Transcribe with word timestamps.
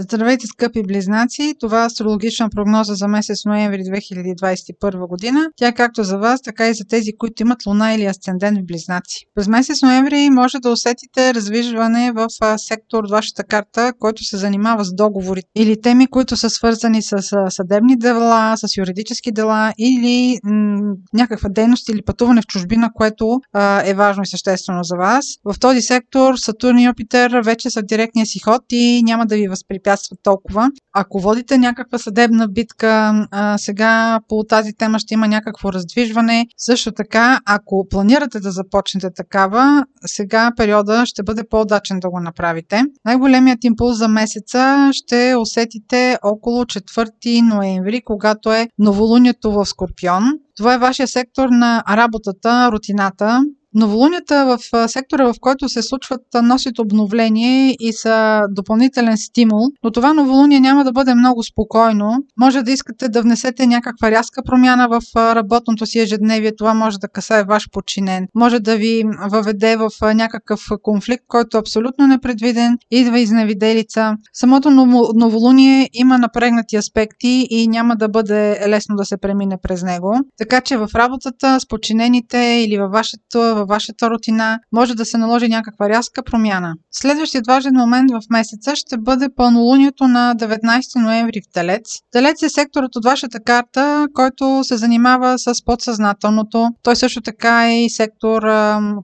Здравейте, 0.00 0.46
скъпи 0.46 0.82
близнаци! 0.82 1.54
Това 1.60 1.82
е 1.82 1.86
астрологична 1.86 2.50
прогноза 2.50 2.94
за 2.94 3.08
месец 3.08 3.44
ноември 3.44 3.82
2021 3.82 5.08
година. 5.08 5.40
Тя 5.56 5.72
както 5.72 6.04
за 6.04 6.18
вас, 6.18 6.42
така 6.42 6.68
и 6.68 6.74
за 6.74 6.84
тези, 6.84 7.12
които 7.18 7.42
имат 7.42 7.66
луна 7.66 7.94
или 7.94 8.04
асцендент 8.04 8.58
в 8.58 8.66
близнаци. 8.66 9.24
През 9.34 9.48
месец 9.48 9.82
ноември 9.82 10.30
може 10.30 10.58
да 10.58 10.70
усетите 10.70 11.34
развижване 11.34 12.12
в 12.12 12.28
сектор 12.58 13.04
от 13.04 13.10
вашата 13.10 13.44
карта, 13.44 13.92
който 13.98 14.24
се 14.24 14.36
занимава 14.36 14.84
с 14.84 14.94
договори 14.94 15.42
или 15.56 15.80
теми, 15.80 16.06
които 16.06 16.36
са 16.36 16.50
свързани 16.50 17.02
с 17.02 17.22
съдебни 17.50 17.96
дела, 17.96 18.56
с 18.56 18.76
юридически 18.76 19.32
дела 19.32 19.72
или 19.78 20.38
м- 20.44 20.94
някаква 21.14 21.48
дейност 21.48 21.88
или 21.88 22.02
пътуване 22.02 22.42
в 22.42 22.46
чужбина, 22.46 22.90
което 22.94 23.40
а, 23.52 23.82
е 23.86 23.94
важно 23.94 24.22
и 24.22 24.26
съществено 24.26 24.82
за 24.82 24.96
вас. 24.96 25.24
В 25.44 25.58
този 25.60 25.80
сектор 25.80 26.36
Сатурн 26.36 26.78
и 26.78 26.84
Юпитер 26.84 27.40
вече 27.44 27.70
са 27.70 27.80
в 27.80 27.86
директния 27.86 28.26
си 28.26 28.38
ход 28.38 28.62
и 28.72 29.02
няма 29.04 29.26
да 29.26 29.36
ви 29.36 29.48
възпрепятстват 29.48 29.87
възпрепятстват 29.88 30.18
толкова. 30.22 30.70
Ако 30.92 31.20
водите 31.20 31.58
някаква 31.58 31.98
съдебна 31.98 32.48
битка, 32.48 33.26
а, 33.30 33.58
сега 33.58 34.20
по 34.28 34.44
тази 34.44 34.72
тема 34.72 34.98
ще 34.98 35.14
има 35.14 35.28
някакво 35.28 35.72
раздвижване. 35.72 36.46
Също 36.56 36.92
така, 36.92 37.40
ако 37.46 37.86
планирате 37.90 38.40
да 38.40 38.50
започнете 38.50 39.10
такава, 39.16 39.84
сега 40.06 40.52
периода 40.56 41.06
ще 41.06 41.22
бъде 41.22 41.42
по-удачен 41.50 42.00
да 42.00 42.10
го 42.10 42.20
направите. 42.20 42.84
Най-големият 43.04 43.64
импулс 43.64 43.98
за 43.98 44.08
месеца 44.08 44.90
ще 44.92 45.34
усетите 45.36 46.18
около 46.22 46.64
4 46.64 47.54
ноември, 47.54 48.02
когато 48.04 48.52
е 48.52 48.68
новолунието 48.78 49.52
в 49.52 49.66
Скорпион. 49.66 50.22
Това 50.56 50.74
е 50.74 50.78
вашия 50.78 51.08
сектор 51.08 51.48
на 51.48 51.84
работата, 51.88 52.70
рутината. 52.72 53.40
Новолунията 53.74 54.58
в 54.72 54.88
сектора, 54.88 55.24
в 55.24 55.34
който 55.40 55.68
се 55.68 55.82
случват, 55.82 56.20
носят 56.42 56.78
обновление 56.78 57.76
и 57.80 57.92
са 57.92 58.42
допълнителен 58.50 59.16
стимул, 59.16 59.66
но 59.84 59.90
това 59.90 60.12
новолуние 60.12 60.60
няма 60.60 60.84
да 60.84 60.92
бъде 60.92 61.14
много 61.14 61.42
спокойно. 61.42 62.16
Може 62.36 62.62
да 62.62 62.70
искате 62.70 63.08
да 63.08 63.22
внесете 63.22 63.66
някаква 63.66 64.10
рязка 64.10 64.42
промяна 64.46 64.88
в 64.88 65.00
работното 65.16 65.86
си 65.86 65.98
ежедневие. 65.98 66.56
Това 66.56 66.74
може 66.74 66.98
да 66.98 67.08
касае 67.08 67.44
ваш 67.44 67.70
подчинен. 67.72 68.26
Може 68.34 68.60
да 68.60 68.76
ви 68.76 69.04
въведе 69.30 69.76
в 69.76 69.90
някакъв 70.14 70.60
конфликт, 70.82 71.24
който 71.28 71.56
е 71.56 71.60
абсолютно 71.60 72.06
непредвиден. 72.06 72.78
Идва 72.90 73.20
изневиделица. 73.20 74.12
Самото 74.32 74.70
новолуние 75.14 75.88
има 75.92 76.18
напрегнати 76.18 76.76
аспекти 76.76 77.46
и 77.50 77.68
няма 77.68 77.96
да 77.96 78.08
бъде 78.08 78.68
лесно 78.68 78.96
да 78.96 79.04
се 79.04 79.16
премине 79.16 79.56
през 79.62 79.82
него. 79.82 80.14
Така 80.38 80.60
че 80.60 80.76
в 80.76 80.88
работата 80.94 81.60
с 81.60 81.68
подчинените 81.68 82.38
или 82.38 82.78
във 82.78 82.92
вашето 82.92 83.57
във 83.58 83.68
вашата 83.68 84.10
рутина, 84.10 84.58
може 84.72 84.94
да 84.94 85.04
се 85.04 85.18
наложи 85.18 85.48
някаква 85.48 85.88
рязка 85.88 86.22
промяна. 86.22 86.74
Следващият 86.90 87.46
важен 87.46 87.74
момент 87.74 88.10
в 88.10 88.20
месеца 88.30 88.76
ще 88.76 88.98
бъде 88.98 89.28
пълнолунието 89.36 90.08
на 90.08 90.34
19 90.38 91.02
ноември 91.02 91.40
в 91.40 91.52
Телец. 91.52 91.82
Телец 92.12 92.42
е 92.42 92.48
секторът 92.48 92.96
от 92.96 93.04
вашата 93.04 93.40
карта, 93.40 94.06
който 94.14 94.60
се 94.64 94.76
занимава 94.76 95.38
с 95.38 95.64
подсъзнателното. 95.64 96.68
Той 96.82 96.96
също 96.96 97.20
така 97.20 97.68
е 97.68 97.84
и 97.84 97.90
сектор, 97.90 98.42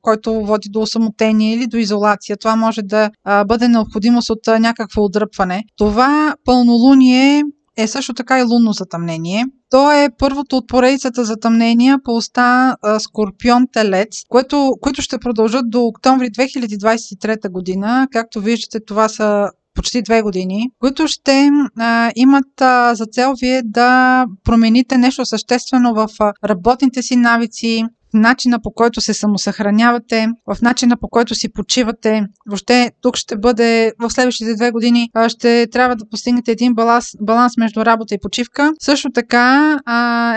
който 0.00 0.32
води 0.46 0.68
до 0.70 0.80
осамотение 0.80 1.54
или 1.54 1.66
до 1.66 1.76
изолация. 1.76 2.36
Това 2.36 2.56
може 2.56 2.82
да 2.82 3.10
бъде 3.46 3.68
необходимост 3.68 4.30
от 4.30 4.46
някакво 4.46 5.02
отдръпване. 5.02 5.62
Това 5.78 6.34
пълнолуние 6.44 7.42
е 7.76 7.86
също 7.86 8.14
така 8.14 8.38
и 8.38 8.42
лунно 8.42 8.72
затъмнение. 8.72 9.44
То 9.70 9.92
е 9.92 10.08
първото 10.18 10.56
от 10.56 10.68
поредицата 10.68 11.24
затъмнения 11.24 11.98
по 12.04 12.12
оста 12.12 12.76
Скорпион 12.98 13.66
Телец, 13.72 14.22
което, 14.28 14.72
които 14.80 15.02
ще 15.02 15.18
продължат 15.18 15.70
до 15.70 15.80
октомври 15.80 16.26
2023 16.26 17.50
година. 17.50 18.08
Както 18.12 18.40
виждате, 18.40 18.84
това 18.86 19.08
са 19.08 19.48
почти 19.74 20.02
две 20.02 20.22
години, 20.22 20.70
които 20.80 21.08
ще 21.08 21.50
а, 21.78 22.12
имат 22.16 22.60
а, 22.60 22.94
за 22.94 23.06
цел 23.06 23.34
вие 23.40 23.62
да 23.64 24.24
промените 24.44 24.98
нещо 24.98 25.26
съществено 25.26 25.94
в 25.94 26.08
а, 26.20 26.32
работните 26.44 27.02
си 27.02 27.16
навици, 27.16 27.84
начина 28.14 28.58
по 28.62 28.70
който 28.70 29.00
се 29.00 29.14
самосъхранявате, 29.14 30.28
в 30.46 30.62
начина 30.62 30.96
по 30.96 31.08
който 31.08 31.34
си 31.34 31.52
почивате. 31.52 32.26
Въобще 32.46 32.90
тук 33.00 33.16
ще 33.16 33.36
бъде 33.36 33.92
в 34.00 34.10
следващите 34.10 34.54
две 34.54 34.70
години 34.70 35.10
ще 35.28 35.66
трябва 35.72 35.96
да 35.96 36.08
постигнете 36.08 36.52
един 36.52 36.74
баланс, 36.74 37.04
баланс 37.20 37.56
между 37.56 37.84
работа 37.84 38.14
и 38.14 38.18
почивка. 38.22 38.72
Също 38.80 39.10
така 39.10 39.78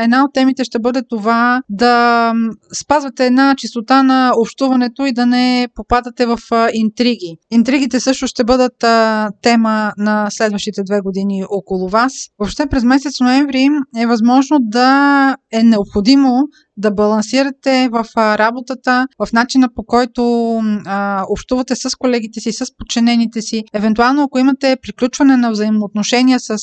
една 0.04 0.24
от 0.24 0.34
темите 0.34 0.64
ще 0.64 0.80
бъде 0.80 1.02
това 1.10 1.62
да 1.70 2.34
спазвате 2.74 3.26
една 3.26 3.56
чистота 3.58 4.04
на 4.04 4.32
общуването 4.38 5.06
и 5.06 5.14
да 5.14 5.26
не 5.26 5.68
попадате 5.76 6.26
в 6.26 6.40
интриги. 6.74 7.38
Интригите 7.52 8.00
също 8.00 8.28
ще 8.28 8.44
бъдат 8.44 8.86
тема 9.42 9.94
на 9.98 10.28
следващите 10.30 10.84
две 10.84 11.02
години 11.02 11.44
около 11.50 11.90
вас. 11.90 12.14
Въобще 12.40 12.66
през 12.68 12.84
месец 12.84 13.20
ноември 13.20 13.68
е 13.98 14.08
възможно 14.08 14.58
да 14.62 15.36
е 15.54 15.64
необходимо 15.64 16.44
да 16.78 16.92
балансирате 16.92 17.90
в 17.92 18.06
работата, 18.18 19.08
в 19.20 19.34
начина 19.34 19.70
по 19.76 19.84
който 19.84 20.54
а, 20.86 21.26
общувате 21.30 21.76
с 21.76 21.90
колегите 22.00 22.40
си, 22.40 22.52
с 22.52 22.66
подчинените 22.78 23.42
си. 23.42 23.64
Евентуално, 23.74 24.24
ако 24.24 24.40
имате 24.40 24.78
приключване 24.82 25.38
на 25.38 25.52
взаимоотношения 25.52 26.40
с 26.40 26.58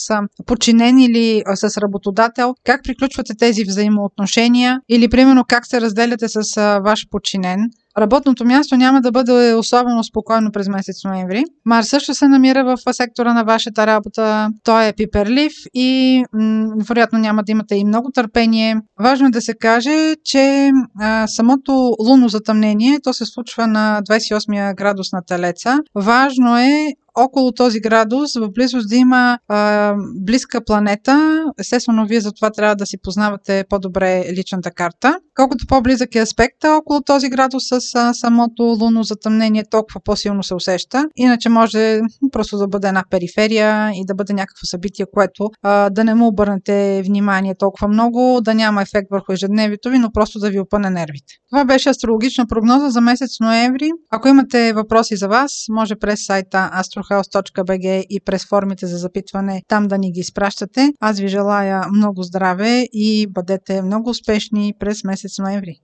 подчинен 0.47 0.99
или 0.99 1.43
с 1.55 1.79
работодател, 1.79 2.55
как 2.65 2.81
приключвате 2.85 3.35
тези 3.39 3.65
взаимоотношения 3.65 4.81
или, 4.89 5.09
примерно, 5.09 5.45
как 5.49 5.67
се 5.67 5.81
разделяте 5.81 6.29
с 6.29 6.41
ваш 6.85 7.07
подчинен. 7.11 7.71
Работното 7.99 8.45
място 8.45 8.77
няма 8.77 9.01
да 9.01 9.11
бъде 9.11 9.55
особено 9.55 10.05
спокойно 10.05 10.53
през 10.53 10.69
месец 10.69 11.05
ноември. 11.05 11.45
Марс 11.65 11.89
също 11.89 12.15
се 12.15 12.29
намира 12.29 12.65
в 12.65 12.93
сектора 12.93 13.35
на 13.35 13.45
вашата 13.45 13.87
работа. 13.87 14.49
Той 14.65 14.87
е 14.87 14.93
пиперлив 14.93 15.53
и 15.75 16.23
м- 16.33 16.73
вероятно 16.89 17.19
няма 17.19 17.43
да 17.43 17.53
имате 17.53 17.75
и 17.75 17.85
много 17.85 18.11
търпение. 18.11 18.77
Важно 19.01 19.27
е 19.27 19.31
да 19.31 19.41
се 19.41 19.55
каже, 19.55 20.15
че 20.25 20.71
а, 21.01 21.27
самото 21.27 21.97
лунно 22.01 22.29
затъмнение, 22.29 22.99
то 23.03 23.13
се 23.13 23.25
случва 23.27 23.67
на 23.67 24.01
28 24.11 24.75
градус 24.75 25.13
на 25.13 25.23
Телеца. 25.27 25.79
Важно 25.95 26.59
е 26.59 26.93
около 27.15 27.53
този 27.53 27.81
градус, 27.81 28.35
в 28.37 28.49
близост 28.51 28.89
да 28.89 28.97
има 28.97 29.39
а, 29.49 29.95
близка 30.21 30.65
планета. 30.65 31.45
Естествено, 31.59 32.07
вие 32.07 32.21
за 32.21 32.33
това 32.33 32.51
трябва 32.51 32.77
да 32.77 32.87
си 32.87 32.97
познавате 33.03 33.65
по-добре 33.69 34.25
личната 34.37 34.71
карта. 34.71 35.19
Колкото 35.35 35.67
по-близък 35.69 36.15
е 36.15 36.21
аспекта 36.21 36.73
около 36.73 37.01
този 37.01 37.29
градус 37.29 37.63
с 37.69 37.95
а, 37.95 38.15
самото 38.15 38.63
лунно 38.63 39.03
затъмнение, 39.03 39.65
толкова 39.71 40.01
по-силно 40.05 40.43
се 40.43 40.55
усеща. 40.55 41.05
Иначе 41.17 41.49
може 41.49 42.01
просто 42.33 42.59
да 42.59 42.69
бъде 42.69 42.89
една 42.89 43.05
периферия 43.11 43.91
и 43.95 44.05
да 44.07 44.15
бъде 44.15 44.33
някакво 44.33 44.67
събитие, 44.67 45.07
което 45.13 45.51
а, 45.63 45.91
да 45.91 46.05
не 46.05 46.15
му 46.15 46.27
обърнете 46.27 47.03
внимание 47.07 47.55
толкова 47.59 47.89
много, 47.89 48.41
да 48.41 48.55
няма 48.55 48.83
ефект 48.83 49.07
върху 49.11 49.33
ежедневието 49.33 49.91
ви, 49.91 49.99
но 49.99 50.13
просто 50.13 50.39
да 50.39 50.51
ви 50.51 50.61
опъне 50.61 50.91
нервите. 50.91 51.35
Това 51.51 51.65
беше 51.65 51.89
астрологична 51.89 52.47
прогноза 52.47 52.91
за 52.91 53.01
месец 53.01 53.41
ноември. 53.41 53.91
Ако 54.11 54.29
имате 54.29 54.73
въпроси 54.73 55.17
за 55.17 55.29
вас, 55.29 55.53
може 55.71 55.97
през 55.97 56.27
сайта 56.27 56.71
Astro 56.75 57.02
astrohouse.bg 57.03 58.07
и 58.11 58.21
през 58.21 58.49
формите 58.49 58.87
за 58.87 58.99
запитване 58.99 59.63
там 59.69 59.89
да 59.89 59.99
ни 59.99 60.13
ги 60.13 60.21
изпращате. 60.21 60.93
Аз 61.01 61.21
ви 61.21 61.29
желая 61.29 61.89
много 61.93 62.23
здраве 62.23 62.87
и 62.93 63.27
бъдете 63.31 63.83
много 63.83 64.11
успешни 64.11 64.75
през 64.79 65.05
месец 65.05 65.39
ноември. 65.39 65.77